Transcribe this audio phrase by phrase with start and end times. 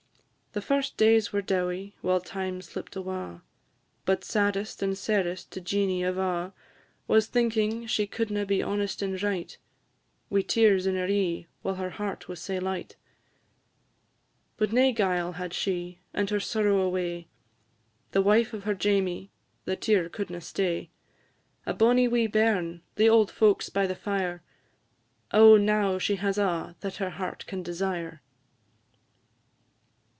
[0.53, 3.39] The first days were dowie, while time slipt awa';
[4.03, 6.51] But saddest and sairest to Jeanie of a'
[7.07, 9.57] Was thinking she couldna be honest and right,
[10.29, 12.97] Wi' tears in her e'e, while her heart was sae light.
[14.57, 17.29] But nae guile had she, and her sorrow away,
[18.11, 19.31] The wife of her Jamie,
[19.63, 20.89] the tear couldna stay;
[21.65, 24.43] A bonnie wee bairn the auld folks by the fire
[25.31, 28.21] Oh, now she has a' that her heart can desire!